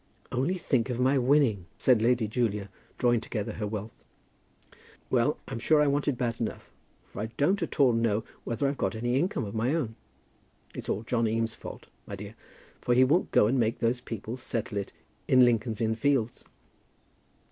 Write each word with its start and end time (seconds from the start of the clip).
"Only 0.31 0.57
think 0.57 0.89
of 0.89 0.99
my 0.99 1.19
winning," 1.19 1.67
said 1.77 2.01
Lady 2.01 2.27
Julia, 2.27 2.69
drawing 2.97 3.21
together 3.21 3.51
her 3.53 3.67
wealth. 3.67 4.03
"Well, 5.11 5.37
I'm 5.47 5.59
sure 5.59 5.79
I 5.79 5.85
want 5.85 6.07
it 6.07 6.17
bad 6.17 6.41
enough, 6.41 6.71
for 7.05 7.21
I 7.21 7.27
don't 7.37 7.61
at 7.61 7.79
all 7.79 7.93
know 7.93 8.23
whether 8.43 8.67
I've 8.67 8.79
got 8.79 8.95
any 8.95 9.19
income 9.19 9.45
of 9.45 9.53
my 9.53 9.75
own. 9.75 9.93
It's 10.73 10.89
all 10.89 11.03
John 11.03 11.27
Eames' 11.27 11.53
fault, 11.53 11.85
my 12.07 12.15
dear, 12.15 12.33
for 12.81 12.95
he 12.95 13.03
won't 13.03 13.29
go 13.29 13.45
and 13.45 13.59
make 13.59 13.77
those 13.77 14.01
people 14.01 14.37
settle 14.37 14.79
it 14.79 14.91
in 15.27 15.45
Lincoln's 15.45 15.79
Inn 15.79 15.93
Fields." 15.93 16.45